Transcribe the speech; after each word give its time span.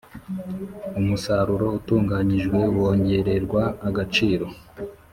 Umusaruro 0.99 1.65
utunganyijwe 1.77 2.59
wongererwa 2.75 3.63
agaciro. 3.87 4.45